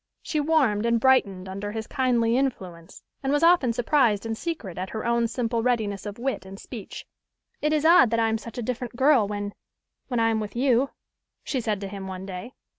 [0.23, 4.89] She warmed and brightened under his kindly influence, and was often surprised in secret at
[4.89, 7.05] her own simple readiness of wit and speech.
[7.61, 9.53] "It is odd that I am such a different girl when
[10.07, 10.89] when I am with you,"
[11.43, 12.53] she said to him one day.